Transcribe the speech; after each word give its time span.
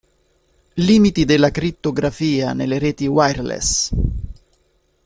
Limiti 0.79 1.25
della 1.25 1.51
crittografia 1.51 2.53
nelle 2.53 2.79
reti 2.79 3.05
wireless. 3.05 3.91